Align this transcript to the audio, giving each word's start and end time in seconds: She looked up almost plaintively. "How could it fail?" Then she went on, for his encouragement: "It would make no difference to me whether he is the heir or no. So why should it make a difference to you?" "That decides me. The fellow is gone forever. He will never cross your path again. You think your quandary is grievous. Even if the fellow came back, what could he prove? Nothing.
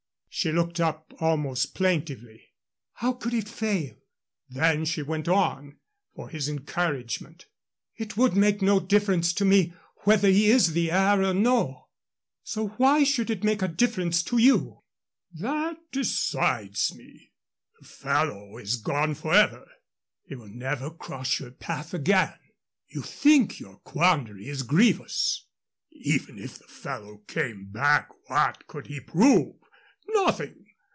She 0.33 0.53
looked 0.53 0.79
up 0.79 1.13
almost 1.19 1.75
plaintively. 1.75 2.53
"How 2.93 3.11
could 3.11 3.33
it 3.33 3.49
fail?" 3.49 3.95
Then 4.47 4.85
she 4.85 5.01
went 5.01 5.27
on, 5.27 5.75
for 6.15 6.29
his 6.29 6.47
encouragement: 6.47 7.47
"It 7.97 8.15
would 8.15 8.33
make 8.37 8.61
no 8.61 8.79
difference 8.79 9.33
to 9.33 9.45
me 9.45 9.73
whether 10.05 10.29
he 10.29 10.49
is 10.49 10.71
the 10.71 10.89
heir 10.89 11.21
or 11.21 11.33
no. 11.33 11.89
So 12.43 12.69
why 12.77 13.03
should 13.03 13.29
it 13.29 13.43
make 13.43 13.61
a 13.61 13.67
difference 13.67 14.23
to 14.23 14.37
you?" 14.37 14.83
"That 15.33 15.75
decides 15.91 16.95
me. 16.95 17.33
The 17.81 17.87
fellow 17.89 18.57
is 18.57 18.77
gone 18.77 19.15
forever. 19.15 19.67
He 20.23 20.35
will 20.35 20.47
never 20.47 20.91
cross 20.91 21.41
your 21.41 21.51
path 21.51 21.93
again. 21.93 22.39
You 22.87 23.01
think 23.01 23.59
your 23.59 23.79
quandary 23.79 24.47
is 24.47 24.63
grievous. 24.63 25.45
Even 25.91 26.39
if 26.39 26.57
the 26.57 26.67
fellow 26.69 27.17
came 27.27 27.67
back, 27.69 28.07
what 28.27 28.65
could 28.67 28.87
he 28.87 29.01
prove? 29.01 29.57
Nothing. 30.13 30.65